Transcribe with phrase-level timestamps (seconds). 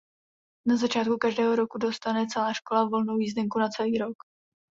[0.67, 4.17] Na začátku každého roku dostane celá škola volnou jízdenku na celý rok.